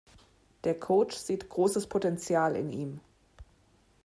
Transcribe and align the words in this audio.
Der 0.63 0.79
Coach 0.79 1.15
sieht 1.15 1.47
großes 1.47 1.85
Potenzial 1.85 2.55
in 2.55 2.71
ihm. 2.71 3.01